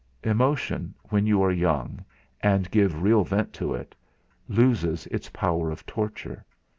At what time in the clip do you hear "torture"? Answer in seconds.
5.85-6.43